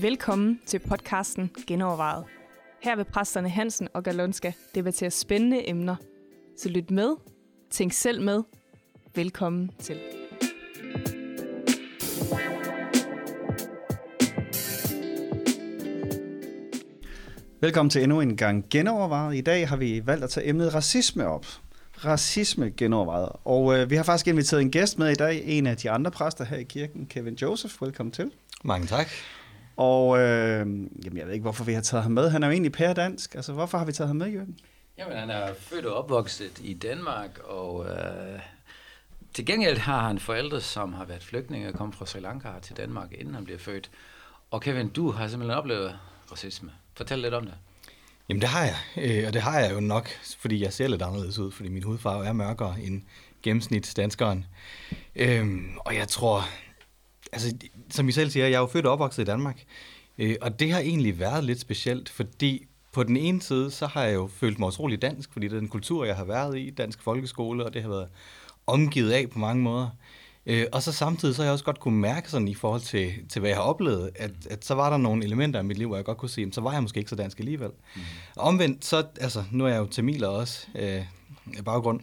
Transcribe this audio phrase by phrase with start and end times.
[0.00, 2.24] Velkommen til podcasten Genovervejet.
[2.82, 5.96] Her vil præsterne Hansen og Galonska debattere spændende emner.
[6.58, 7.10] Så lyt med,
[7.70, 8.42] tænk selv med.
[9.14, 9.96] Velkommen til.
[17.60, 19.36] Velkommen til endnu en gang genovervejet.
[19.36, 21.46] I dag har vi valgt at tage emnet racisme op.
[22.06, 23.28] Racisme genovervejet.
[23.44, 26.10] Og øh, vi har faktisk inviteret en gæst med i dag, en af de andre
[26.10, 27.74] præster her i kirken, Kevin Joseph.
[27.80, 28.30] Velkommen til.
[28.64, 29.08] Mange tak.
[29.76, 32.30] Og øh, jamen, jeg ved ikke, hvorfor vi har taget ham med.
[32.30, 33.34] Han er jo egentlig pæredansk.
[33.34, 34.58] Altså, hvorfor har vi taget ham med, Jørgen?
[34.98, 38.40] Jamen, han er født og opvokset i Danmark, og øh,
[39.34, 42.76] til gengæld har han forældre, som har været flygtninge og kom fra Sri Lanka til
[42.76, 43.90] Danmark, inden han blev født.
[44.50, 45.98] Og Kevin, du har simpelthen oplevet
[46.32, 46.70] racisme.
[46.94, 47.54] Fortæl lidt om det.
[48.28, 51.02] Jamen det har jeg, øh, og det har jeg jo nok, fordi jeg ser lidt
[51.02, 53.02] anderledes ud, fordi min hudfarve er mørkere end
[53.42, 54.46] gennemsnitsdanskeren.
[55.16, 56.44] Øhm, og jeg tror,
[57.32, 57.56] altså
[57.90, 59.64] som I selv siger, jeg er jo født og opvokset i Danmark,
[60.18, 64.04] øh, og det har egentlig været lidt specielt, fordi på den ene side, så har
[64.04, 66.70] jeg jo følt mig utrolig dansk, fordi det er den kultur, jeg har været i,
[66.70, 68.08] dansk folkeskole, og det har været
[68.66, 69.88] omgivet af på mange måder.
[70.46, 73.12] Øh, og så samtidig så har jeg også godt kunne mærke sådan i forhold til,
[73.28, 75.86] til hvad jeg har oplevet, at, at så var der nogle elementer af mit liv,
[75.86, 77.70] hvor jeg godt kunne sige, så var jeg måske ikke så dansk alligevel.
[77.96, 78.02] Mm.
[78.36, 81.02] Og omvendt, så, altså, nu er jeg jo tamiler også øh,
[81.64, 82.00] baggrund,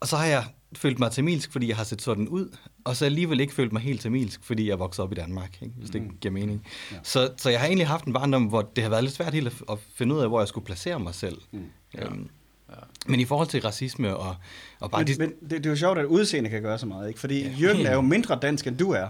[0.00, 0.44] og så har jeg
[0.76, 3.82] følt mig tamilsk, fordi jeg har set sådan ud, og så alligevel ikke følt mig
[3.82, 5.74] helt tamilsk, fordi jeg voksede op i Danmark, ikke?
[5.76, 6.16] hvis det mm.
[6.20, 6.66] giver mening.
[6.92, 6.96] Ja.
[7.02, 9.46] Så, så jeg har egentlig haft en barndom, hvor det har været lidt svært helt
[9.46, 11.38] at, at finde ud af, hvor jeg skulle placere mig selv.
[11.52, 11.64] Mm.
[11.94, 12.04] Ja.
[12.04, 12.28] Øhm,
[12.70, 12.74] Ja.
[13.06, 14.36] Men i forhold til racisme og,
[14.80, 15.00] og bare...
[15.00, 15.18] Men, de...
[15.18, 17.20] men det, det er jo sjovt, at udseende kan gøre så meget, ikke?
[17.20, 17.54] Fordi ja.
[17.60, 19.08] Jørgen er jo mindre dansk, end du er.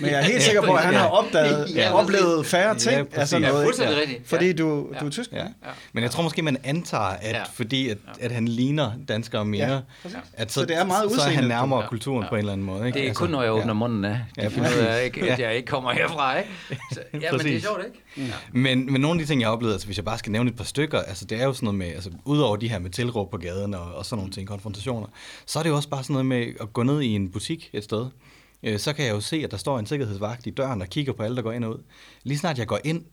[0.00, 3.20] Men jeg er helt sikker på, at han har opdaget, ja, oplevet færre ting ja,
[3.20, 3.78] af sådan noget.
[3.78, 4.22] Ja, ikke?
[4.24, 5.32] Fordi du, du er tysk.
[5.32, 5.44] Ja.
[5.92, 7.42] Men jeg tror måske, man antager, at ja.
[7.54, 11.20] fordi at, at han ligner danskere mere, ja, at så, så, det er meget så
[11.20, 11.88] er han nærmere ja.
[11.88, 12.28] kulturen ja.
[12.28, 12.86] på en eller anden måde.
[12.86, 12.96] Ikke?
[12.96, 13.72] Det er altså, kun, når jeg åbner ja.
[13.72, 14.20] munden af.
[14.36, 16.38] De ja, finder ud af, at jeg ikke kommer herfra.
[16.38, 16.50] Ikke?
[16.92, 18.28] Så, ja, men det er sjovt, ikke?
[18.28, 18.32] Ja.
[18.52, 20.50] Men, men nogle af de ting, jeg har oplevet, altså hvis jeg bare skal nævne
[20.50, 22.90] et par stykker, altså det er jo sådan noget med, altså udover de her med
[22.90, 25.06] tilråb på gaden og, og sådan nogle ting, konfrontationer,
[25.46, 27.70] så er det jo også bare sådan noget med at gå ned i en butik
[27.72, 28.06] et sted,
[28.62, 31.12] øh, så kan jeg jo se, at der står en sikkerhedsvagt i døren og kigger
[31.12, 31.82] på alle, der går ind og ud.
[32.22, 33.04] Lige snart jeg går ind,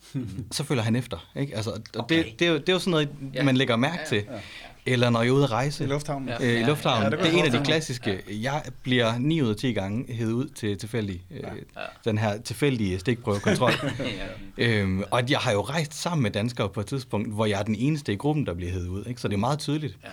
[0.52, 1.32] så følger han efter.
[1.36, 1.56] Ikke?
[1.56, 2.18] Altså, okay.
[2.18, 3.44] det, det, er jo, det er jo sådan noget, ja.
[3.44, 4.22] man lægger mærke ja, ja.
[4.22, 4.42] til.
[4.88, 5.84] Eller når jeg er ude at rejse.
[5.84, 6.30] I lufthavnen.
[6.30, 6.46] Ja.
[6.46, 7.04] Øh, I lufthavnen.
[7.04, 8.24] Ja, det, det er en af de klassiske.
[8.28, 8.34] Ja.
[8.42, 11.50] Jeg bliver 9 ud af 10 gange hævet ud til tilfældig, øh, ja.
[12.06, 13.72] den her tilfældige stikprøvekontrol.
[14.58, 14.68] ja.
[14.68, 17.64] øhm, og jeg har jo rejst sammen med danskere på et tidspunkt, hvor jeg er
[17.64, 19.06] den eneste i gruppen, der bliver hævet ud.
[19.06, 19.22] Ikke?
[19.22, 19.98] Så det er meget tydeligt.
[20.04, 20.10] Ja.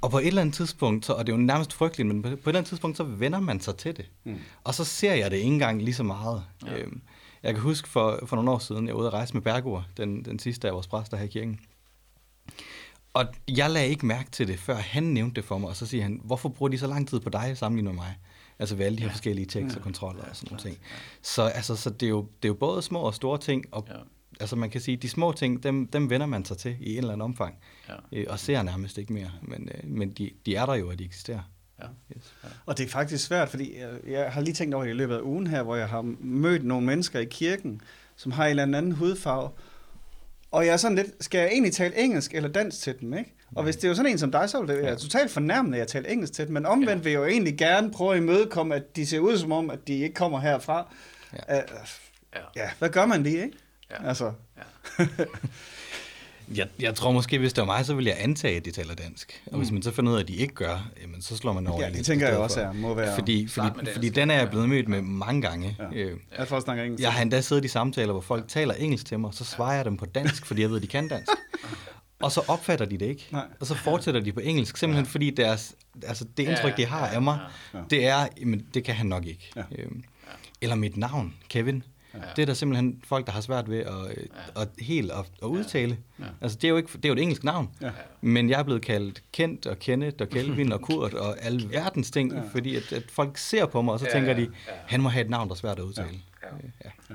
[0.00, 2.28] Og på et eller andet tidspunkt, så, og det er jo nærmest frygteligt, men på
[2.28, 4.10] et eller andet tidspunkt, så vender man sig til det.
[4.24, 4.38] Mm.
[4.64, 6.44] Og så ser jeg det ikke engang lige så meget.
[6.66, 6.78] Ja.
[6.78, 7.02] Øhm,
[7.42, 9.86] jeg kan huske for, for nogle år siden, jeg var ude at rejse med Bergur,
[9.96, 11.60] den, den sidste af vores præster her i kirken.
[13.14, 15.86] Og jeg lagde ikke mærke til det, før han nævnte det for mig, og så
[15.86, 18.18] siger han, hvorfor bruger de så lang tid på dig sammenlignet med mig?
[18.58, 19.12] Altså ved alle de her ja.
[19.12, 20.78] forskellige tekster og kontroller ja, og sådan nogle ting.
[20.82, 20.96] Ja.
[21.22, 23.84] Så, altså, så det, er jo, det er jo både små og store ting, og
[23.88, 23.94] ja
[24.40, 26.98] altså man kan sige, de små ting, dem, dem vender man sig til i en
[26.98, 27.94] eller anden omfang, ja.
[28.12, 30.98] øh, og ser nærmest ikke mere, men, øh, men de, de er der jo, og
[30.98, 31.52] de eksisterer.
[31.82, 31.86] Ja.
[32.16, 32.34] Yes.
[32.44, 32.48] Ja.
[32.66, 35.20] Og det er faktisk svært, fordi jeg, jeg har lige tænkt over i løbet af
[35.20, 37.80] ugen her, hvor jeg har mødt nogle mennesker i kirken,
[38.16, 39.50] som har en eller anden hudfarve,
[40.50, 43.34] og jeg er sådan lidt, skal jeg egentlig tale engelsk eller dansk til dem, ikke?
[43.56, 44.94] Og hvis det er jo sådan en som dig, så vil det være ja.
[44.94, 47.02] totalt fornærmende, at jeg taler engelsk til dem, men omvendt ja.
[47.02, 49.78] vil jeg jo egentlig gerne prøve at imødekomme, at de ser ud som om, at
[49.88, 50.94] de ikke kommer herfra.
[51.48, 51.62] Ja, uh,
[52.34, 52.40] ja.
[52.56, 53.58] ja hvad gør man lige, ikke?
[53.90, 54.08] Ja.
[54.08, 54.32] Altså.
[54.56, 55.04] Ja.
[56.54, 58.94] jeg, jeg tror måske, hvis det var mig, så ville jeg antage, at de taler
[58.94, 59.42] dansk.
[59.46, 59.58] Og mm.
[59.58, 61.82] hvis man så finder ud af, at de ikke gør, jamen, så slår man over
[61.82, 64.50] Ja, det tænker jeg også, er, må være Fordi, fordi, fordi, fordi den er jeg
[64.50, 65.76] blevet mødt med mange gange.
[65.78, 65.98] Ja.
[65.98, 67.02] Øh, jeg, får snakke engelsk.
[67.02, 69.84] jeg har endda siddet i samtaler, hvor folk taler engelsk til mig, så svarer jeg
[69.84, 71.32] dem på dansk, fordi jeg ved, at de kan dansk.
[72.20, 73.28] Og så opfatter de det ikke.
[73.32, 73.46] Nej.
[73.60, 75.10] Og så fortsætter de på engelsk, simpelthen ja.
[75.10, 75.74] fordi deres,
[76.06, 77.38] altså det indtryk, de har af mig,
[77.90, 79.50] det er, jamen, det kan han nok ikke.
[79.56, 79.62] Ja.
[79.78, 80.04] Øhm,
[80.60, 81.82] eller mit navn, Kevin.
[82.22, 82.28] Ja.
[82.36, 84.18] Det er der simpelthen folk, der har svært ved at,
[84.56, 84.62] ja.
[84.62, 85.98] at helt at, at udtale.
[86.18, 86.24] Ja.
[86.24, 86.30] Ja.
[86.40, 87.90] Altså, det er, jo ikke, det er jo et engelsk navn, ja.
[88.20, 92.10] men jeg er blevet kaldt Kent og Kenneth og Kelvin og Kurt og alle verdens
[92.10, 92.40] ting, ja.
[92.52, 94.48] fordi at, at folk ser på mig, og så ja, tænker de,
[94.86, 96.08] han må have et navn, der er svært at udtale.
[96.42, 96.48] Ja.
[96.84, 96.90] Ja.
[97.10, 97.14] Ja.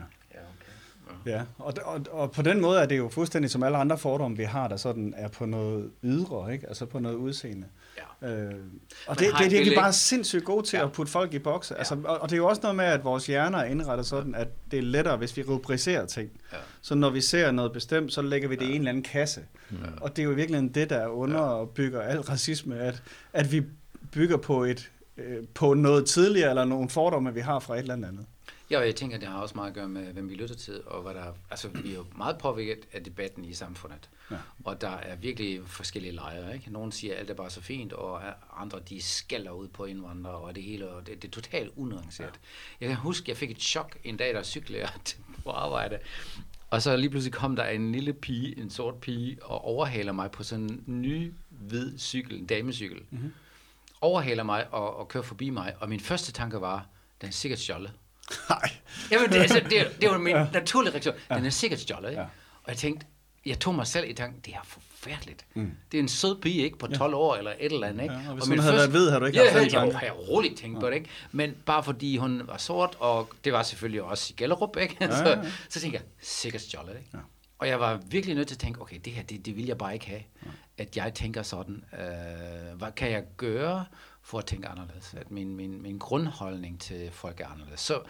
[1.25, 4.37] Ja, og, og, og på den måde er det jo fuldstændig som alle andre fordomme,
[4.37, 6.67] vi har, der sådan er på noget ydre, ikke?
[6.67, 7.67] altså på noget udseende.
[8.21, 8.29] Ja.
[8.29, 8.53] Øh,
[9.07, 10.85] og det, det, det er vi bare sindssygt gode til ja.
[10.85, 11.73] at putte folk i bokse.
[11.73, 11.77] Ja.
[11.77, 14.35] Altså, og, og det er jo også noget med, at vores hjerner er indrettet sådan,
[14.35, 16.29] at det er lettere, hvis vi rubricerer ting.
[16.53, 16.57] Ja.
[16.81, 18.67] Så når vi ser noget bestemt, så lægger vi det ja.
[18.67, 19.41] i en eller anden kasse.
[19.71, 19.77] Ja.
[20.01, 23.03] Og det er jo virkelig det, der underbygger al racisme, at,
[23.33, 23.63] at vi
[24.11, 27.93] bygger på et øh, på noget tidligere, eller nogle fordomme, vi har fra et eller
[27.93, 28.25] andet.
[28.71, 30.81] Ja, og jeg tænker, det har også meget at gøre med, hvem vi lytter til,
[30.86, 34.10] og hvad der, altså, vi er jo meget påvirket af debatten i samfundet.
[34.31, 34.36] Ja.
[34.63, 36.71] Og der er virkelig forskellige lejre, ikke?
[36.71, 38.21] Nogle siger, at alt er bare så fint, og
[38.62, 42.33] andre, de skaller ud på indvandrere, og det hele, og det, det er totalt unuanceret.
[42.33, 42.38] Ja.
[42.81, 44.89] Jeg kan huske, jeg fik et chok en dag, der cyklede jeg
[45.44, 46.00] på arbejde,
[46.69, 50.31] og så lige pludselig kom der en lille pige, en sort pige, og overhaler mig
[50.31, 53.01] på sådan en ny hvid cykel, en damecykel.
[53.10, 53.33] Mm-hmm.
[54.01, 56.88] Overhaler mig og, og kører forbi mig, og min første tanke var,
[57.21, 57.94] den er sikkert stjålet.
[58.49, 58.71] Nej.
[59.11, 60.47] Jamen, det, altså, det, det var min ja.
[60.53, 61.15] naturlige reaktion.
[61.29, 62.21] Den er sikkert stjålet, ikke?
[62.21, 62.27] Ja.
[62.63, 63.05] Og jeg tænkte,
[63.45, 65.45] jeg tog mig selv i tanken, det er forfærdeligt.
[65.53, 65.71] Mm.
[65.91, 66.77] Det er en sød pige, ikke?
[66.77, 67.17] På 12 ja.
[67.17, 68.15] år eller et eller andet, ikke?
[68.15, 68.77] Ja, og hvis og hun havde første...
[68.77, 69.97] været ved, havde du ikke ja, haft den tanke?
[70.01, 70.79] Ja, jeg roligt tænkt ja.
[70.79, 71.09] på det, ikke?
[71.31, 74.97] Men bare fordi hun var sort, og det var selvfølgelig også i Gellerup, ikke?
[75.01, 75.43] Ja, ja, ja.
[75.43, 77.09] Så, så tænkte jeg, sikkert stjålet, ikke?
[77.13, 77.19] Ja.
[77.59, 79.77] Og jeg var virkelig nødt til at tænke, okay, det her, det, det vil jeg
[79.77, 80.21] bare ikke have.
[80.45, 80.49] Ja.
[80.77, 83.85] At jeg tænker sådan, øh, hvad kan jeg gøre
[84.23, 85.13] for at tænke anderledes?
[85.13, 87.79] At min, min, min grundholdning til folk er anderledes.
[87.79, 88.01] Så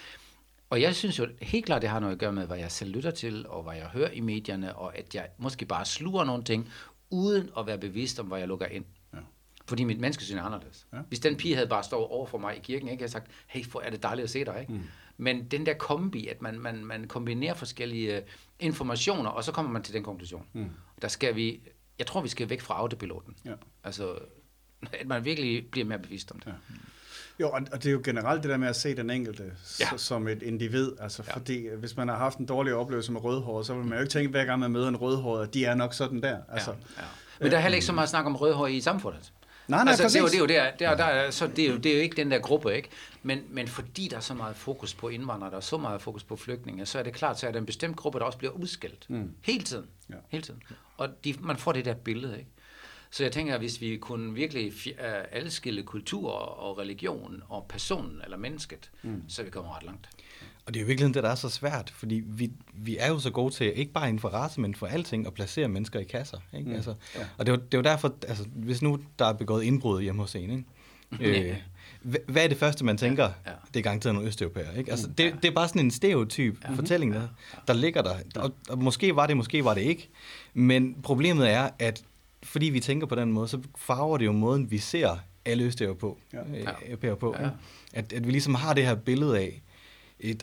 [0.73, 2.91] og jeg synes jo helt klart, det har noget at gøre med, hvad jeg selv
[2.91, 6.43] lytter til, og hvad jeg hører i medierne, og at jeg måske bare sluger nogle
[6.43, 6.69] ting,
[7.09, 8.85] uden at være bevidst om, hvad jeg lukker ind.
[9.13, 9.17] Ja.
[9.65, 10.87] Fordi mit menneskesyn er anderledes.
[10.93, 10.97] Ja.
[11.07, 13.31] Hvis den pige havde bare stået over for mig i kirken, ikke, jeg havde sagt,
[13.47, 14.57] hey, for er det dejligt at se dig.
[14.61, 14.73] Ikke?
[14.73, 14.83] Mm.
[15.17, 18.23] Men den der kombi, at man, man, man kombinerer forskellige
[18.59, 20.45] informationer, og så kommer man til den konklusion.
[20.53, 20.69] Mm.
[21.01, 21.61] Der skal vi,
[21.99, 23.35] jeg tror, vi skal væk fra autopiloten.
[23.45, 23.53] Ja.
[23.83, 24.19] Altså,
[24.99, 26.47] at man virkelig bliver mere bevidst om det.
[26.47, 26.53] Ja.
[27.39, 29.43] Jo, og det er jo generelt det der med at se den enkelte
[29.79, 29.97] ja.
[29.97, 30.91] som et individ.
[30.99, 31.33] Altså, ja.
[31.33, 34.11] fordi hvis man har haft en dårlig oplevelse med rødhåret, så vil man jo ikke
[34.11, 36.37] tænke, hver gang man møder en rødhåret, at de er nok sådan der.
[36.51, 37.01] Altså, ja.
[37.01, 37.07] Ja.
[37.39, 39.31] Men der er heller ikke så meget snak om rødhår i samfundet.
[39.67, 41.65] Nej, nej, altså, det er jo, det er jo, der, der, der, er, så det
[41.65, 42.89] er jo, det er jo ikke den der gruppe, ikke?
[43.23, 46.23] Men, men fordi der er så meget fokus på indvandrere, der er så meget fokus
[46.23, 48.53] på flygtninge, så er det klart, så er der en bestemt gruppe, der også bliver
[48.53, 49.05] udskilt.
[49.09, 49.31] Mm.
[49.41, 49.85] Hele tiden.
[50.09, 50.15] Ja.
[50.29, 50.63] Hele tiden.
[50.97, 52.49] Og de, man får det der billede, ikke?
[53.13, 54.73] Så jeg tænker, at hvis vi kunne virkelig
[55.31, 59.23] adskille kultur og religion og personen eller mennesket, mm.
[59.27, 60.09] så er vi kommet ret langt.
[60.65, 63.19] Og det er jo virkelig det, der er så svært, fordi vi, vi er jo
[63.19, 66.03] så gode til, ikke bare inden for race, men for alting, at placere mennesker i
[66.03, 66.37] kasser.
[66.53, 66.69] Ikke?
[66.69, 66.75] Mm.
[66.75, 67.19] Altså, ja.
[67.37, 70.01] Og det er, jo, det er jo derfor, altså, hvis nu der er begået indbrud
[70.01, 71.49] hjemme hos en, ikke?
[71.49, 71.57] øh,
[72.27, 73.23] hvad er det første, man tænker?
[73.23, 73.55] Ja, ja.
[73.73, 74.71] Det er garanteret nogle østeuropæer.
[74.77, 74.91] Ikke?
[74.91, 75.31] Altså, mm, det, ja.
[75.41, 76.75] det er bare sådan en stereotyp ja.
[76.75, 77.27] fortælling, der,
[77.67, 78.15] der ligger der.
[78.35, 80.09] Og, og måske var det, måske var det ikke.
[80.53, 82.03] Men problemet er, at
[82.43, 85.99] fordi vi tænker på den måde, så farver det jo måden, vi ser alle østeuropæere
[85.99, 86.19] på.
[86.33, 87.09] Ja.
[87.11, 87.49] Øh, på ja.
[87.93, 89.63] At, at vi ligesom har det her billede af,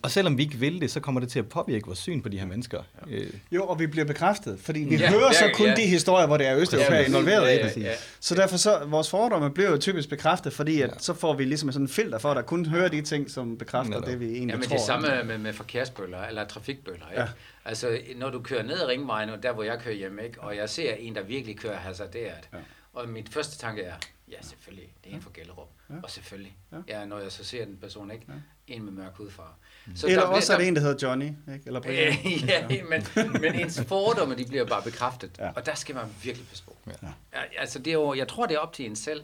[0.03, 2.29] og selvom vi ikke vil det, så kommer det til at påvirke vores syn på
[2.29, 2.83] de her mennesker.
[3.11, 3.17] Ja.
[3.17, 3.33] Øh.
[3.53, 5.75] Jo, og vi bliver bekræftet, fordi vi ja, hører ja, så kun ja.
[5.75, 7.83] de historier, hvor det er Østeuropa ja, involveret ja, ja, i det.
[7.83, 7.93] Ja.
[8.21, 10.95] Så derfor så, vores fordomme bliver jo typisk bekræftet, fordi at, ja.
[10.99, 13.59] så får vi ligesom sådan en filter for, at der kun hører de ting, som
[13.59, 14.77] bekræfter ja, det, vi egentlig ja, men tror.
[14.77, 17.11] det samme med, med forkærsbøller, eller trafikbøller.
[17.11, 17.23] Ikke?
[17.23, 17.29] Ja.
[17.65, 20.41] Altså, når du kører ned ad ringvejen, der hvor jeg kører hjem, ikke?
[20.41, 22.59] og jeg ser en, der virkelig kører hasarderet, ja.
[22.93, 23.95] og mit første tanke er,
[24.31, 25.69] ja, selvfølgelig, det er en fra Gellerup.
[25.91, 25.95] Ja.
[26.03, 26.77] Og selvfølgelig, ja.
[26.89, 28.25] ja, når jeg så ser den person, ikke?
[28.29, 28.75] Ja.
[28.75, 29.55] en med mørk hudfarve.
[29.87, 29.97] Mm.
[29.97, 31.67] Så Eller der også er det en, der hedder Johnny, ikke?
[31.67, 32.15] Eller Brian.
[32.49, 33.07] ja, men,
[33.41, 35.31] men ens fordomme, de bliver bare bekræftet.
[35.39, 35.51] Ja.
[35.51, 36.77] Og der skal man virkelig passe på.
[36.87, 36.93] Ja.
[37.33, 39.23] Ja, altså, det er jo, jeg tror, det er op til en selv,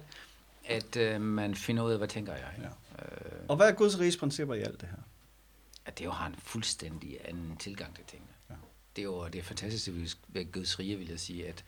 [0.64, 2.52] at øh, man finder ud af, hvad tænker jeg.
[2.58, 2.64] Ja.
[2.64, 4.98] Øh, og hvad er Guds riges principper i alt det her?
[5.86, 8.32] At det jo har en fuldstændig anden tilgang til tingene.
[8.50, 8.54] Ja.
[8.96, 9.88] Det er jo det er fantastisk
[10.28, 11.64] ved Guds rige, vil jeg sige, at,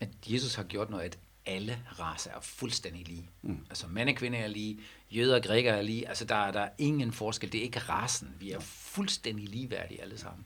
[0.00, 3.30] at Jesus har gjort noget, at alle raser er fuldstændig lige.
[3.42, 3.66] Mm.
[3.70, 6.70] Altså mænd og kvinder er lige, jøder og grækere er lige, altså der, der er
[6.78, 10.44] ingen forskel, det er ikke rasen, vi er fuldstændig ligeværdige alle sammen.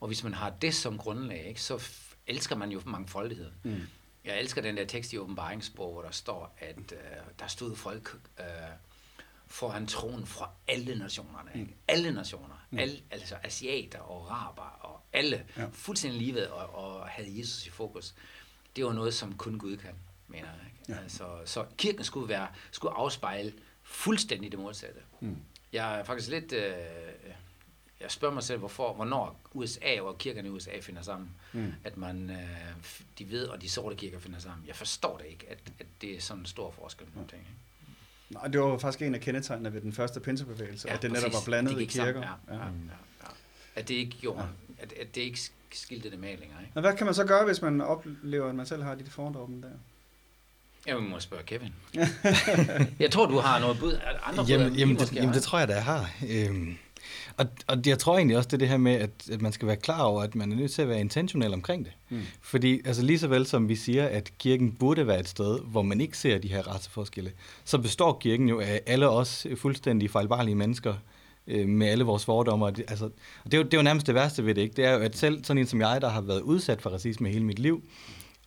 [0.00, 1.82] Og hvis man har det som grundlag, ikke, så
[2.26, 3.50] elsker man jo mangfoldighed.
[3.62, 3.82] Mm.
[4.24, 6.98] Jeg elsker den der tekst i åbenbaringsbog, hvor der står, at øh,
[7.38, 8.44] der stod folk øh,
[9.46, 11.50] foran tronen fra alle nationerne.
[11.54, 11.66] Ikke?
[11.66, 11.74] Mm.
[11.88, 12.66] Alle nationer.
[12.70, 12.78] Mm.
[12.78, 15.46] Alle, altså asiater og araber og alle.
[15.56, 15.66] Ja.
[15.72, 18.14] Fuldstændig livet og, og havde Jesus i fokus.
[18.76, 19.94] Det var noget, som kun Gud kan
[20.30, 20.94] mener jeg.
[20.96, 21.02] Ja.
[21.02, 25.00] Altså, så kirken skulle, være, skulle afspejle fuldstændig det modsatte.
[25.20, 25.36] Mm.
[25.72, 26.52] Jeg er faktisk lidt...
[26.52, 26.74] Øh,
[28.00, 31.30] jeg spørger mig selv, hvorfor, hvornår USA og kirkerne i USA finder sammen.
[31.52, 31.72] Mm.
[31.84, 32.36] At man, øh,
[33.18, 34.66] de ved, og de sorte kirker finder sammen.
[34.66, 37.06] Jeg forstår det ikke, at, at det er sådan en stor forskel.
[37.06, 37.12] Mm.
[37.14, 37.50] Ting, ikke?
[38.30, 41.32] Nej, det var faktisk en af kendetegnene ved den første pinsebevægelse, ja, at det netop
[41.32, 42.20] var blandet i kirker.
[42.20, 43.28] Ja, ja, ja, ja.
[43.74, 44.82] At det ikke gjorde, ja.
[44.82, 45.38] at, at det ikke
[45.72, 46.60] skilte det med længere.
[46.60, 46.72] Ikke?
[46.74, 49.62] Men hvad kan man så gøre, hvis man oplever, at man selv har de fordomme
[49.62, 49.70] der?
[50.86, 51.74] Jeg må spørge Kevin.
[53.00, 53.98] jeg tror, du har noget bud.
[54.22, 56.10] Andre jamen, bud, jamen, det, jamen det tror jeg, da jeg har.
[56.30, 56.76] Øhm,
[57.36, 59.68] og, og jeg tror egentlig også, det er det her med, at, at man skal
[59.68, 61.92] være klar over, at man er nødt til at være intentionel omkring det.
[62.08, 62.22] Mm.
[62.40, 65.82] Fordi altså, lige så vel som vi siger, at kirken burde være et sted, hvor
[65.82, 67.32] man ikke ser de her raceforskelle,
[67.64, 70.94] så består kirken jo af alle os fuldstændig fejlbarlige mennesker,
[71.46, 72.66] øh, med alle vores fordomme.
[72.66, 73.12] Og det, altså, og
[73.44, 74.76] det, er jo, det er jo nærmest det værste ved det, ikke?
[74.76, 77.28] Det er jo, at selv sådan en som jeg, der har været udsat for racisme
[77.28, 77.82] hele mit liv,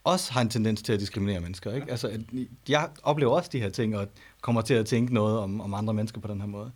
[0.04, 1.74] også har en tendens til at diskriminere mennesker.
[1.74, 1.92] Ikke?
[1.92, 2.24] Altså,
[2.70, 4.08] jeg oplever også de her ting, og
[4.42, 6.72] kommer til at tænke noget om, om andre mennesker på den her måde.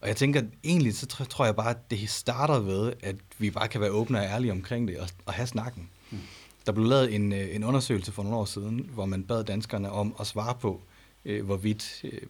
[0.00, 3.50] Og jeg tænker, egentlig så tror, tror jeg bare, at det starter ved, at vi
[3.50, 5.90] bare kan være åbne og ærlige omkring det og, og have snakken.
[6.10, 6.18] Mm.
[6.66, 9.90] Der blev lavet en, øh, en undersøgelse for nogle år siden, hvor man bad danskerne
[9.90, 10.82] om at svare på,
[11.24, 12.20] øh, hvorvidt øh,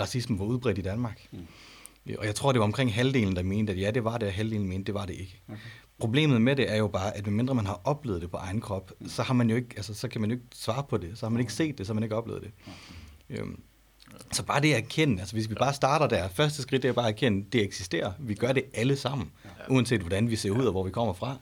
[0.00, 1.28] racismen var udbredt i Danmark.
[1.32, 1.46] Mm.
[2.18, 4.34] Og jeg tror, det var omkring halvdelen, der mente, at ja, det var det, og
[4.34, 5.40] halvdelen mente, det var det ikke.
[5.48, 5.60] Okay.
[6.02, 8.92] Problemet med det er jo bare, at medmindre man har oplevet det på egen krop,
[9.06, 11.18] så har man jo ikke, altså, så kan man jo ikke svare på det.
[11.18, 12.50] Så har man ikke set det, så har man ikke oplevet det.
[13.30, 13.60] Øhm,
[14.32, 16.92] så bare det at erkende, altså hvis vi bare starter der, første skridt det er
[16.92, 18.12] bare at erkende, det eksisterer.
[18.18, 19.32] Vi gør det alle sammen,
[19.68, 21.36] uanset hvordan vi ser ud og hvor vi kommer fra.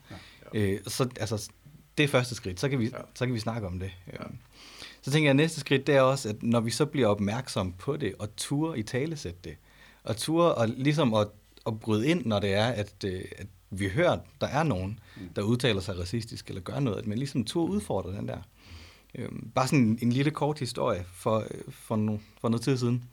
[0.55, 1.51] Øh, så altså,
[1.99, 3.91] det er første skridt, så kan vi, så kan vi snakke om det.
[4.13, 4.37] Øhm,
[5.03, 7.73] så tænker jeg, at næste skridt, det er også, at når vi så bliver opmærksom
[7.73, 9.57] på det, og ture i talesætte det,
[10.05, 11.29] og ture og ligesom at,
[11.67, 14.99] at bryde ind, når det er, at, øh, at vi hører, der er nogen,
[15.37, 18.39] der udtaler sig racistisk eller gør noget, at man ligesom turde udfordre den der.
[19.15, 22.77] Øhm, bare sådan en, en lille kort historie for, øh, for, no, for noget tid
[22.77, 23.05] siden.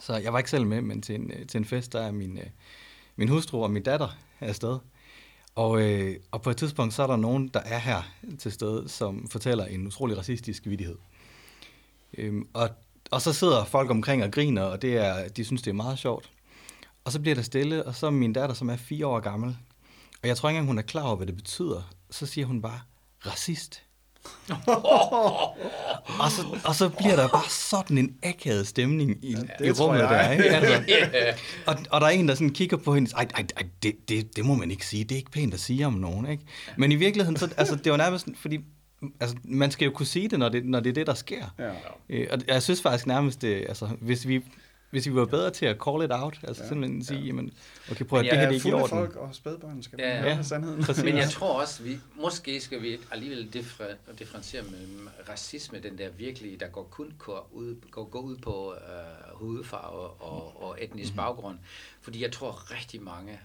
[0.00, 2.10] Så jeg var ikke selv med, men til en, øh, til en fest, der er
[2.10, 2.46] min, øh,
[3.16, 4.78] min hustru og min datter afsted.
[5.54, 8.02] Og, øh, og på et tidspunkt, så er der nogen, der er her
[8.38, 10.96] til stede, som fortæller en utrolig racistisk vidighed.
[12.18, 12.70] Øhm, og,
[13.10, 15.98] og så sidder folk omkring og griner, og det er, de synes, det er meget
[15.98, 16.30] sjovt.
[17.04, 19.56] Og så bliver der stille, og så er min datter, som er fire år gammel,
[20.22, 22.62] og jeg tror ikke engang, hun er klar over, hvad det betyder, så siger hun
[22.62, 22.80] bare,
[23.26, 23.82] racist.
[26.20, 29.30] og, så, og så bliver der bare sådan en akavet stemning i,
[29.60, 30.30] ja, i rummet der.
[30.30, 30.44] Ikke?
[30.44, 31.34] Altså, yeah.
[31.66, 34.36] og, og der er en, der sådan kigger på hende, ej, ej, ej det, det,
[34.36, 36.30] det må man ikke sige, det er ikke pænt at sige om nogen.
[36.30, 36.44] Ikke?
[36.76, 38.60] Men i virkeligheden, så, altså, det var nærmest, fordi
[39.20, 41.54] altså, man skal jo kunne sige det, når det, når det er det, der sker.
[41.58, 41.70] Ja.
[42.08, 44.42] Øh, og jeg synes faktisk nærmest, det, altså, hvis vi
[44.90, 47.26] hvis vi var bedre til at call it out, altså ja, simpelthen sige, ja.
[47.26, 47.52] jamen,
[47.90, 48.88] okay, prøv at det her det er ikke i orden.
[48.88, 50.42] folk og spædbørn skal ja, ja.
[50.42, 50.84] sandheden.
[50.84, 51.04] Præcis.
[51.04, 53.84] Men jeg tror også, vi måske skal vi alligevel differ,
[54.18, 58.74] differentiere mellem racisme, den der virkelig, der går kun går ud, går, går ud på
[58.74, 61.16] uh, hudfarve og, og etnisk mm-hmm.
[61.16, 61.58] baggrund.
[62.00, 63.40] Fordi jeg tror rigtig mange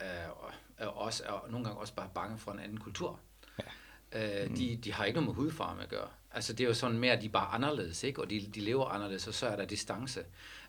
[0.00, 3.18] uh, også er nogle gange også bare bange for en anden kultur.
[4.14, 4.44] Ja.
[4.44, 4.56] Uh, mm.
[4.56, 6.08] de, de har ikke noget med hudfarve at gøre.
[6.32, 8.20] Altså det er jo sådan mere, at de er bare anderledes, ikke?
[8.20, 10.20] og de, de lever anderledes, og så er der distance.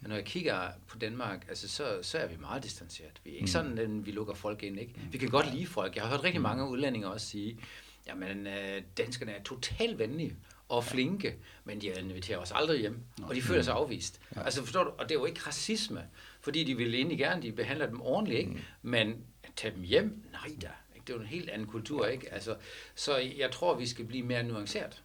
[0.01, 3.21] Men når jeg kigger på Danmark, altså så, så er vi meget distanceret.
[3.23, 3.47] Vi er ikke mm.
[3.47, 4.79] sådan, at vi lukker folk ind.
[4.79, 4.93] Ikke?
[5.11, 5.95] Vi kan godt lide folk.
[5.95, 6.43] Jeg har hørt rigtig mm.
[6.43, 7.59] mange udlændinge også sige,
[8.07, 10.35] jamen øh, danskerne er totalt venlige
[10.69, 14.21] og flinke, men de inviterer os aldrig hjem, og de føler sig afvist.
[14.35, 14.43] Ja.
[14.43, 14.89] Altså forstår du?
[14.89, 16.07] Og det er jo ikke racisme,
[16.41, 18.51] fordi de vil egentlig gerne, de behandler dem ordentligt, ikke?
[18.51, 18.59] Mm.
[18.81, 19.15] men
[19.55, 20.67] tage dem hjem, nej da.
[20.95, 21.07] Ikke?
[21.07, 22.33] Det er jo en helt anden kultur, ikke?
[22.33, 22.55] Altså,
[22.95, 25.03] så jeg tror, vi skal blive mere nuanceret.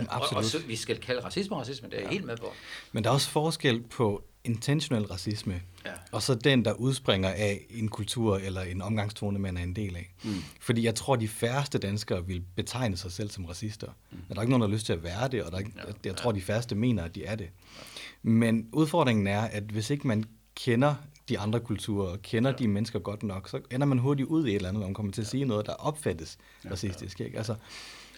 [0.00, 2.12] Øh, og, og så, vi skal kalde racisme racisme, det er jeg ja.
[2.12, 2.52] helt med på.
[2.92, 5.90] Men der er også forskel på intentionel racisme, ja.
[6.12, 9.96] og så den, der udspringer af en kultur eller en omgangstone, man er en del
[9.96, 10.14] af.
[10.24, 10.34] Mm.
[10.60, 13.86] Fordi jeg tror, de færreste danskere vil betegne sig selv som racister.
[14.10, 14.18] Mm.
[14.28, 15.92] Der er ikke nogen, der har lyst til at være det, og der er, ja.
[16.04, 17.44] jeg tror, de færreste mener, at de er det.
[17.44, 17.82] Ja.
[18.22, 20.24] Men udfordringen er, at hvis ikke man
[20.54, 20.94] kender
[21.28, 22.56] de andre kulturer, og kender ja.
[22.56, 24.94] de mennesker godt nok, så ender man hurtigt ud i et eller andet, hvor man
[24.94, 26.70] kommer til at sige noget, der opfattes ja.
[26.70, 27.20] racistisk.
[27.20, 27.36] Ikke?
[27.38, 27.54] Altså,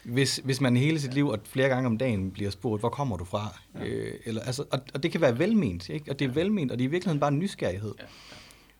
[0.08, 3.16] hvis, hvis man hele sit liv og flere gange om dagen bliver spurgt, hvor kommer
[3.16, 3.58] du fra?
[3.74, 3.84] Ja.
[3.84, 6.10] Øh, eller, altså, og, og det kan være velment, ikke?
[6.10, 6.40] og det er ja.
[6.40, 7.94] velment, og det er i virkeligheden bare en nysgerrighed.
[7.98, 8.02] Ja.
[8.02, 8.08] Ja.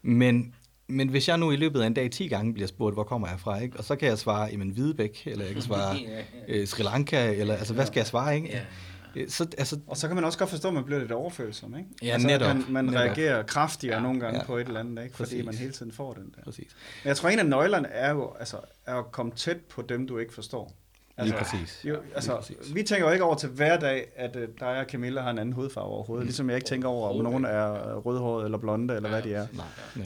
[0.02, 0.54] Men,
[0.87, 3.28] men hvis jeg nu i løbet af en dag 10 gange bliver spurgt, hvor kommer
[3.28, 3.76] jeg fra, ikke?
[3.76, 5.97] og så kan jeg svare, jamen Hvidebæk, eller jeg kan svare
[6.49, 8.37] øh, Sri Lanka, eller altså, hvad skal jeg svare?
[8.37, 8.49] Ikke?
[8.49, 8.61] Ja.
[9.16, 11.76] Øh, så, altså, og så kan man også godt forstå, at man bliver lidt overfølsom,
[11.76, 11.88] ikke?
[12.02, 12.56] Ja, altså, netop.
[12.56, 13.00] Man, man netop.
[13.00, 15.16] reagerer kraftigere ja, nogle gange ja, på et eller andet, ikke?
[15.16, 16.42] Fordi man hele tiden får den der.
[16.42, 16.76] Præcis.
[17.04, 18.56] Men jeg tror, en af nøglerne er jo altså,
[18.87, 20.73] er at komme tæt på dem, du ikke forstår.
[21.19, 21.85] Altså, Lige præcis.
[21.85, 22.75] Jo, altså, Lige præcis.
[22.75, 25.53] Vi tænker jo ikke over til hverdag, at uh, der er Camilla har en anden
[25.53, 26.23] hudfarve overhovedet.
[26.23, 26.27] Mm.
[26.27, 29.35] Ligesom jeg ikke tænker over, om nogen er rødhåret eller blonde, eller ja, hvad de
[29.35, 29.47] er.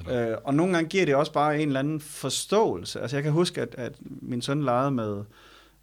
[0.07, 3.00] Nej, uh, og nogle gange giver det også bare en eller anden forståelse.
[3.00, 5.25] Altså jeg kan huske, at, at min søn legede med,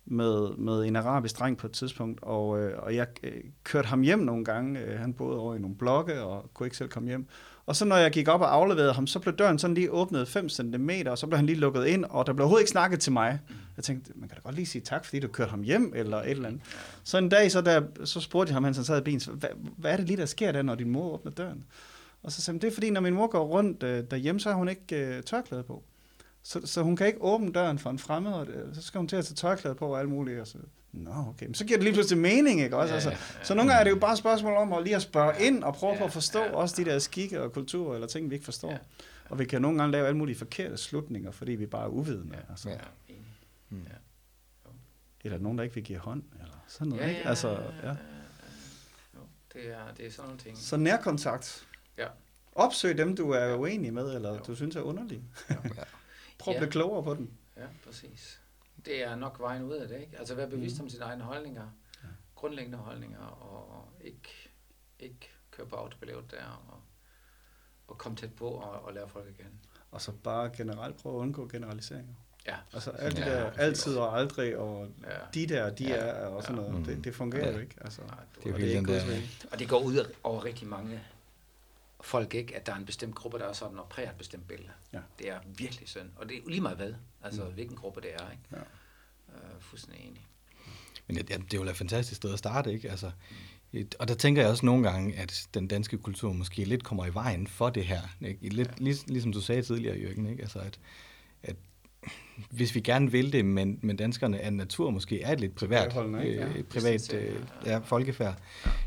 [0.10, 3.32] med, med en arabisk dreng på et tidspunkt, og, øh, og jeg øh,
[3.64, 4.80] kørte ham hjem nogle gange.
[4.80, 7.28] Øh, han boede over i nogle blokke, og kunne ikke selv komme hjem.
[7.66, 10.28] Og så når jeg gik op og afleverede ham, så blev døren sådan lige åbnet
[10.28, 13.00] 5 cm, og så blev han lige lukket ind, og der blev overhovedet ikke snakket
[13.00, 13.40] til mig.
[13.76, 16.18] Jeg tænkte, man kan da godt lige sige tak, fordi du kørte ham hjem, eller
[16.18, 16.62] et eller andet.
[17.04, 19.50] Så en dag, så, der, så spurgte jeg ham, mens han sad i bilen, hvad,
[19.78, 21.64] hvad er det lige, der sker der, når din mor åbner døren?
[22.24, 24.50] Og så sagde han, det er fordi, når min mor går rundt øh, derhjemme, så
[24.50, 25.84] har hun ikke øh, tørklæde på.
[26.44, 29.08] Så, så hun kan ikke åbne døren for en fremmed, og det, så skal hun
[29.08, 30.40] til at tage tørklæde på og alt muligt.
[30.40, 30.58] Og så,
[30.92, 31.46] Nå, okay.
[31.46, 32.94] Men så giver det lige pludselig mening, ikke også?
[32.94, 35.02] Ja, altså, så nogle gange er det jo bare et spørgsmål om at lige at
[35.02, 37.96] spørge ind og prøve ja, på at forstå ja, også de der skikke og kulturer
[37.96, 38.70] eller ting, vi ikke forstår.
[38.70, 38.80] Ja, ja.
[39.30, 42.36] Og vi kan nogle gange lave alle mulige forkerte slutninger, fordi vi bare er uvidende.
[42.36, 42.70] Ja, altså.
[42.70, 42.78] ja.
[43.70, 43.82] Hmm.
[43.82, 43.96] ja.
[45.24, 47.28] Eller nogen, der ikke vil give hånd, eller sådan noget, ja, ikke?
[47.28, 47.50] Altså,
[47.84, 47.90] ja.
[49.16, 49.20] Jo,
[49.54, 50.58] det er, det er sådan nogle ting.
[50.58, 51.68] Så nærkontakt.
[51.98, 52.08] Ja.
[52.52, 54.40] Opsøg dem, du er uenig med, eller jo.
[54.48, 55.24] du synes er underlige.
[55.50, 55.56] Ja.
[56.40, 57.32] Prøv at blive klogere på den.
[57.58, 58.40] Ja, præcis
[58.86, 60.18] det er nok vejen ud af det, ikke?
[60.20, 60.84] Altså være bevidst mm.
[60.84, 61.68] om sine egne holdninger,
[62.04, 62.08] ja.
[62.36, 64.50] grundlæggende holdninger, og ikke,
[65.00, 66.80] ikke køre på autopilot der, og,
[67.92, 69.52] at komme tæt på og, og lære folk kende.
[69.92, 72.14] Og så bare generelt prøve at undgå generaliseringer.
[72.48, 72.56] Ja.
[72.74, 75.10] Altså alt det Ja, der det er altid og aldrig, og Ja.
[75.34, 75.96] de der, de Ja.
[75.96, 76.74] er, og sådan noget.
[76.74, 76.84] Mm.
[76.86, 77.54] Det, det fungerer Ja.
[77.54, 77.76] jo ikke.
[77.82, 79.22] Altså, Nej, Det er og det er den ikke der...
[79.52, 81.02] Og det går ud over rigtig mange
[82.02, 82.56] folk, ikke?
[82.56, 84.70] At der er en bestemt gruppe, der er sådan og præger et bestemt billede.
[84.94, 85.00] Ja.
[85.20, 86.10] Det er virkelig synd.
[86.16, 86.94] Og det er lige meget hvad.
[87.24, 87.54] Altså, Mm.
[87.54, 88.44] hvilken gruppe det er, ikke?
[88.52, 88.58] Ja.
[88.58, 90.26] Øh, fuldstændig enig.
[91.08, 92.90] Men ja, det er jo et fantastisk sted at starte, ikke?
[92.92, 93.12] Altså,
[93.74, 97.06] et, og der tænker jeg også nogle gange, at den danske kultur måske lidt kommer
[97.06, 98.02] i vejen for det her.
[98.22, 98.50] Ikke?
[98.50, 98.74] Lidt, ja.
[98.78, 100.42] lig, ligesom du sagde tidligere, Jørgen, ikke?
[100.42, 100.80] Altså, at, at
[102.50, 105.86] hvis vi gerne vil det, men, men danskerne af natur måske er et lidt privat,
[105.96, 106.18] ikke?
[106.20, 107.20] øh, Ja, privat ja.
[107.20, 108.36] øh, ja, folkefærd,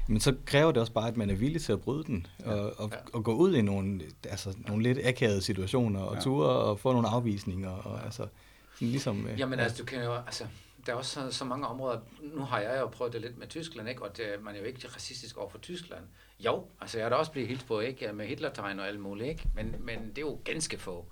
[0.08, 2.72] men så kræver det også bare, at man er villig til at bryde den, og,
[2.80, 2.96] og, Ja.
[3.12, 6.20] og gå ud i nogle, altså, nogle lidt akavede situationer, og Ja.
[6.20, 8.26] ture og få nogle afvisninger, og altså,
[8.74, 9.26] sådan ligesom...
[9.26, 10.44] øh, Jamen altså, du kan jo, altså,
[10.86, 11.98] der er også så, så mange områder,
[12.34, 14.02] nu har jeg jo prøvet det lidt med Tyskland, ikke?
[14.02, 16.02] og det, man er jo ikke racistisk over for Tyskland.
[16.40, 18.12] Jo, altså jeg har da også blivet helt på, ikke?
[18.12, 19.42] med Hitlertegn og alt muligt, ikke?
[19.54, 21.06] Men, men det er jo ganske få.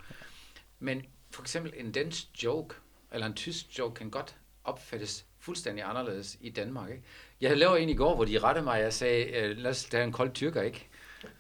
[0.79, 2.75] Men for eksempel en dansk joke,
[3.13, 6.91] eller en tysk joke, kan godt opfattes fuldstændig anderledes i Danmark.
[6.91, 7.03] Ikke?
[7.41, 9.85] Jeg lavede en i går, hvor de rettede mig, og jeg sagde, øh, lad os
[9.85, 10.89] tage en kold tyrker, ikke?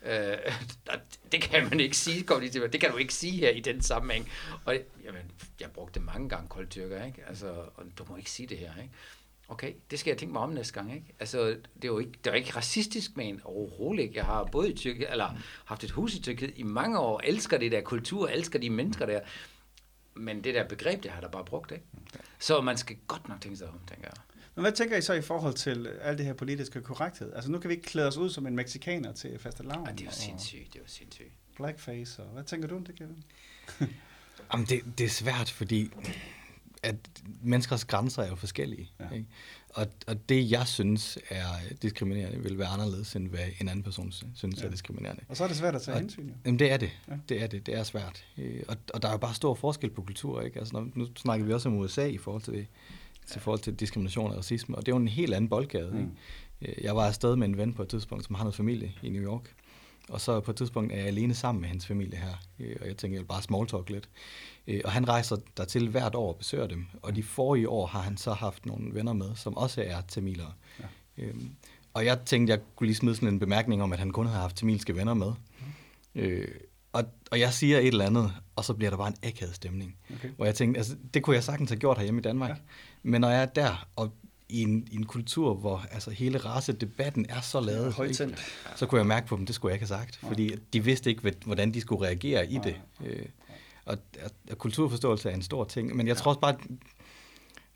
[0.02, 0.52] Øh,
[1.32, 2.72] det kan man ikke sige, kom de til mig.
[2.72, 4.30] Det kan du ikke sige her i den sammenhæng.
[4.64, 5.22] Og jamen,
[5.60, 7.22] jeg brugte mange gange kold tyrker, ikke?
[7.28, 8.94] Altså, og du må ikke sige det her, ikke?
[9.48, 11.06] Okay, det skal jeg tænke mig om næste gang, ikke?
[11.20, 14.16] Altså, det er jo ikke, det er ikke racistisk men en overhovedet ikke.
[14.16, 17.58] Jeg har boet i Tyrkiet, eller haft et hus i Tyrkiet i mange år, elsker
[17.58, 19.20] det der kultur, elsker de mennesker der.
[20.14, 21.84] Men det der begreb, det har da bare brugt, ikke?
[22.38, 24.22] Så man skal godt nok tænke sig om, tænker jeg.
[24.54, 27.32] Men hvad tænker I så i forhold til alt det her politiske korrekthed?
[27.34, 29.86] Altså nu kan vi ikke klæde os ud som en meksikaner til fastelavn.
[29.86, 31.32] Ej, det er jo sindssygt, det er jo sindssygt.
[31.56, 33.24] Blackface, og hvad tænker du om det, Kevin?
[34.52, 35.90] Jamen, det, det er svært, fordi
[36.82, 36.96] at
[37.42, 38.90] menneskers grænser er jo forskellige.
[39.00, 39.10] Ja.
[39.10, 39.26] Ikke?
[39.74, 41.44] Og, og det, jeg synes er
[41.82, 44.48] diskriminerende, vil være anderledes, end hvad en anden person synes Ja.
[44.60, 44.66] ja.
[44.66, 45.22] er diskriminerende.
[45.28, 46.34] Og så er det svært at tage Og- hensyn, jo.
[46.46, 46.90] Jamen, det er det.
[47.08, 47.12] Ja.
[47.12, 47.18] Ja.
[47.28, 47.66] Det er det.
[47.66, 48.24] Det er svært.
[48.38, 50.58] Øh, Og, og der er jo bare stor forskel på kultur, ikke?
[50.58, 52.66] Altså, når, nu snakker vi også om USA i forhold til,
[53.26, 55.90] til, forhold til diskrimination og racisme, og det er jo en helt anden boldgade.
[55.90, 55.96] Mm.
[55.98, 56.16] Mm.
[56.60, 56.84] Ikke?
[56.84, 59.22] Jeg var afsted med en ven på et tidspunkt, som har noget familie i New
[59.22, 59.54] York.
[60.10, 62.86] Og så på et tidspunkt er jeg alene sammen med hans familie her, øh, og
[62.86, 64.08] jeg tænker, jeg vil bare small talk lidt.
[64.66, 67.86] Øh, Og han rejser der til hvert år og besøger dem, og de forrige år
[67.86, 70.52] har han så haft nogle venner med, som også er tamilere.
[70.80, 70.84] Ja.
[71.24, 71.50] Øhm,
[71.94, 74.40] og jeg tænkte, jeg kunne lige smide sådan en bemærkning om, at han kun havde
[74.40, 75.32] haft tamilske venner med.
[76.14, 76.48] Øh,
[76.92, 79.96] og, og jeg siger et eller andet, og så bliver der bare en akavet stemning.
[80.14, 80.28] Okay.
[80.36, 82.50] Hvor jeg tænkte, altså, det kunne jeg sagtens have gjort herhjemme i Danmark.
[82.50, 82.54] Ja.
[83.02, 84.12] Men når jeg er der, og
[84.50, 87.96] i en, i en kultur, hvor altså, hele racedebatten er så lavet, ikke?
[87.96, 88.38] Højtændt.
[88.76, 90.18] så kunne jeg mærke på dem, det skulle jeg ikke have sagt.
[90.22, 90.30] Nej.
[90.30, 92.64] Fordi de vidste ikke, hvordan de skulle reagere i Nej.
[92.64, 92.76] det.
[93.06, 93.26] Øh,
[93.84, 93.98] og,
[94.50, 95.96] og, kulturforståelse er en stor ting.
[95.96, 96.56] Men jeg tror også bare,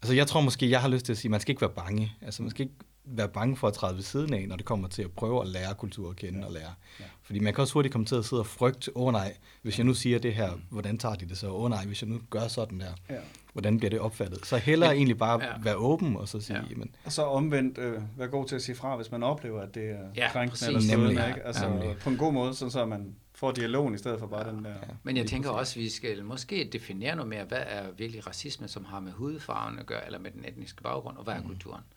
[0.03, 1.71] altså jeg tror måske, jeg har lyst til at sige, at man skal ikke være
[1.71, 2.13] bange.
[2.23, 4.89] Altså man skal ikke være bange for at træde ved siden af, når det kommer
[4.89, 6.47] til at prøve at lære kultur at kende Ja.
[6.47, 6.75] og lære.
[7.01, 7.05] Ja.
[7.23, 9.79] Fordi man kan også hurtigt komme til at sidde og frygte, åh oh, nej, hvis
[9.79, 11.49] jeg nu siger det her, hvordan tager de det så?
[11.49, 13.15] Åh oh, nej, hvis jeg nu gør sådan der, Ja.
[13.55, 14.47] Hvordan bliver det opfattet?
[14.47, 15.51] Så hellere Men- egentlig bare ja.
[15.63, 16.63] være åben og så sige, Ja.
[16.71, 16.77] ja.
[16.77, 19.75] men Og så omvendt, øh, være god til at sige fra, hvis man oplever, at
[19.75, 21.29] det er Ja, krænkende eller stødende, Nemlig.
[21.29, 21.43] ikke?
[21.47, 21.97] Altså Nemlig.
[22.01, 24.71] på en god måde, sådan så man får dialogen i stedet for bare den der...
[24.71, 24.77] Ja.
[25.03, 28.69] Men jeg tænker også, at vi skal måske definere noget mere, hvad er virkelig racisme,
[28.69, 31.81] som har med hudfarven at gøre, eller med den etniske baggrund, og hvad er kulturen?
[31.81, 31.95] Mm.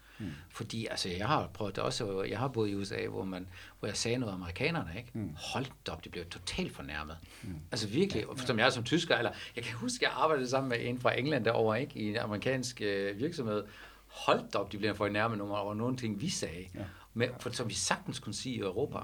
[0.50, 3.48] Fordi altså, jeg har prøvet det også, jeg har boet i USA, hvor, man,
[3.80, 5.10] hvor jeg sagde noget om amerikanerne, ikke?
[5.14, 5.36] Mm.
[5.36, 7.18] Hold op, de blev totalt fornærmet.
[7.44, 7.56] Mm.
[7.72, 10.78] Altså virkelig, og som jeg som tysker, eller jeg kan huske, jeg arbejdede sammen med
[10.82, 12.00] en fra England derovre, ikke?
[12.00, 13.64] I en amerikansk øh, virksomhed.
[14.08, 16.80] Hold op, de blev fornærmet over, over nogle ting, vi sagde, Ja.
[16.80, 16.86] ja.
[17.14, 18.98] med, for, som vi sagtens kunne sige i Europa.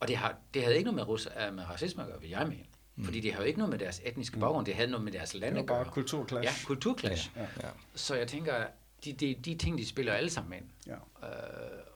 [0.00, 2.30] Og det, har, det havde ikke noget med, rus, øh, med racisme at gøre, vil
[2.30, 2.62] jeg mene.
[2.96, 3.04] Mm.
[3.04, 5.30] Fordi det har jo ikke noget med deres etniske baggrund, det havde noget med deres
[5.30, 5.84] Det var at gøre.
[5.84, 6.44] kulturklash.
[6.62, 7.30] Ja, kulturklash.
[7.36, 7.40] Ja.
[7.42, 7.68] ja.
[7.94, 8.54] Så jeg tænker,
[9.04, 10.64] de, de, de ting, de spiller alle sammen ind.
[10.86, 10.92] Ja.
[10.92, 11.28] Øh,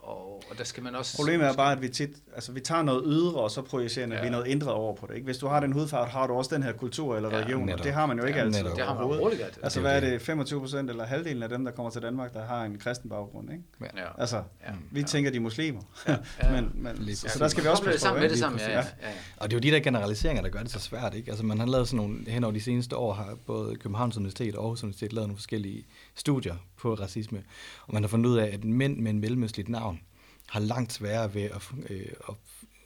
[0.02, 1.16] og, og der skal man også...
[1.16, 4.22] Problemet er bare, at vi tit, altså vi tager noget ydre, og så projicerer Ja.
[4.24, 5.14] vi noget indre over på det.
[5.14, 5.24] Ikke?
[5.24, 7.84] Hvis du har den hudfarve, har du også den her kultur eller Ja, religion, og
[7.84, 8.62] det har man jo ikke Ja, altid.
[8.62, 8.76] netop.
[8.76, 9.58] Det har man overhovedet.
[9.62, 12.44] Altså hvad er det, 25 procent eller halvdelen af dem, der kommer til Danmark, der
[12.44, 13.62] har en kristen baggrund, ikke?
[13.80, 14.20] Ja.
[14.20, 14.72] Altså, Ja.
[14.90, 15.06] vi Ja.
[15.06, 15.80] tænker, de er muslimer.
[16.08, 16.16] Ja.
[16.54, 18.70] men, men, Lige så, der skal vi også passe på, sammen med det samme, ja,
[18.70, 18.84] ja, Ja.
[19.02, 19.14] ja, ja.
[19.36, 21.14] Og det er jo de der generaliseringer, der gør det så svært.
[21.14, 21.30] Ikke?
[21.30, 24.54] Altså man har lavet sådan nogle, hen over de seneste år har både Københavns Universitet
[24.56, 27.42] og Aarhus Universitet lavet nogle forskellige studier på racisme.
[27.86, 30.00] Og man har fundet ud af, at mænd med en mellemøstligt navn
[30.48, 32.34] har langt sværere ved at, øh, at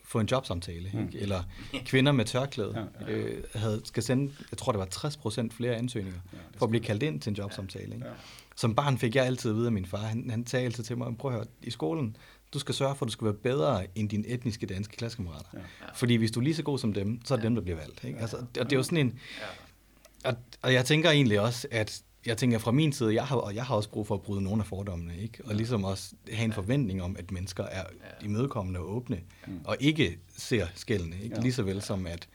[0.05, 0.91] få en jobsamtale.
[0.93, 1.07] Mm.
[1.07, 1.19] Ikke?
[1.19, 1.43] Eller
[1.91, 5.77] kvinder med tørklæde Ja, øh, havde, skal sende, jeg tror det var 60 procent flere
[5.77, 7.95] ansøgninger Ja, for at blive kaldt ind til en jobsamtale.
[7.95, 8.07] Ikke?
[8.07, 8.13] Ja.
[8.57, 10.99] Som barn fik jeg altid at vide af min far, han, han sagde altid til
[10.99, 12.17] mig, prøv at høre, i skolen,
[12.55, 15.49] du skal sørge for, at du skal være bedre end dine etniske danske klassekammerater.
[15.55, 15.59] Ja.
[15.95, 17.79] Fordi hvis du er lige så god som dem, så er det dem, der bliver
[17.79, 18.05] valgt.
[18.05, 18.19] Ikke?
[18.19, 19.19] Altså, og det er jo sådan en...
[19.41, 20.31] Ja.
[20.31, 23.55] Og, og jeg tænker egentlig også, at jeg tænker fra min side, jeg har, og
[23.55, 25.39] jeg har også brug for at bryde nogle af fordommene, ikke?
[25.45, 27.85] Og ligesom også have en forventning om, at mennesker er
[28.25, 29.21] imødekommende og åbne,
[29.65, 31.37] og ikke ser skældene, ikke?
[31.37, 31.43] Ja.
[31.43, 32.29] Lige så vel som, at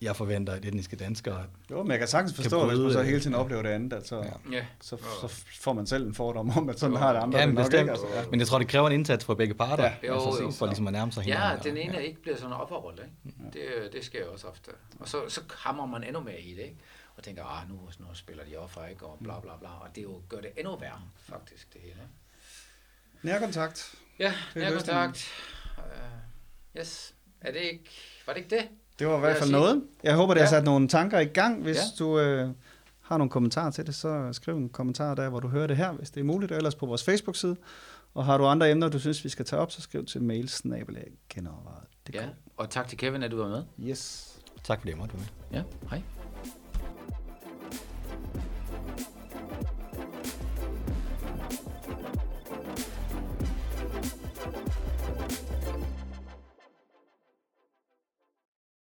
[0.00, 1.44] jeg forventer, at etniske danskere...
[1.70, 3.92] Jo, men jeg kan sagtens Kan forstå, hvis man så hele tiden oplever det andet,
[3.92, 4.22] at så, Ja.
[4.52, 4.64] Ja.
[4.80, 7.54] så, så får man selv en fordom om, at sådan har det andre Ja, men
[7.54, 7.80] nok bestemt.
[7.80, 7.90] ikke.
[7.90, 8.22] Altså, ja.
[8.30, 9.92] Men jeg tror, det kræver en indsats fra begge parter, Ja.
[10.08, 10.50] Jo, altså, jo.
[10.50, 11.64] for ligesom at nærme sig Ja, hinanden.
[11.76, 13.38] den og- ene ikke bliver sådan opholdt, ikke?
[13.52, 14.70] Det, det sker også ofte.
[15.00, 16.76] Og så, så hammer man endnu mere i det, ikke?
[17.16, 19.06] Og tænker, ah, nu, nu spiller de offer, ikke?
[19.06, 19.68] Og bla bla bla.
[19.68, 21.96] Og det jo gør det endnu værre, faktisk, det hele.
[23.22, 23.94] Nærkontakt.
[24.18, 25.28] Ja, Det nærkontakt.
[25.78, 25.84] Uh,
[26.80, 27.14] yes.
[27.40, 27.90] Er det ikke,
[28.26, 28.68] var det ikke det?
[28.98, 29.52] Det var i hvert fald sige.
[29.58, 29.84] noget.
[30.02, 30.58] Jeg håber, det har Ja.
[30.58, 31.62] sat nogle tanker i gang.
[31.62, 31.82] Hvis Ja.
[31.98, 32.48] du øh,
[33.00, 35.92] har nogle kommentarer til det, så skriv en kommentar der, hvor du hører det her,
[35.92, 37.56] hvis det er muligt, og ellers på vores Facebook-side.
[38.14, 42.14] Og har du andre emner, du synes, vi skal tage op, så skriv til mailsnabelag.genovervejet.dk.
[42.14, 42.28] Ja.
[42.56, 43.64] Og tak til Kevin, at du var med.
[43.90, 44.28] Yes.
[44.64, 45.58] Tak fordi jeg måtte være med.
[45.58, 46.02] Ja, hej.